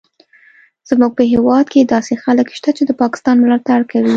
زموږ 0.89 1.11
په 1.17 1.23
هیواد 1.31 1.65
کې 1.73 1.89
داسې 1.93 2.13
خلک 2.23 2.47
شته 2.57 2.69
چې 2.77 2.83
د 2.85 2.91
پاکستان 3.01 3.35
ملاتړ 3.43 3.79
کوي 3.91 4.09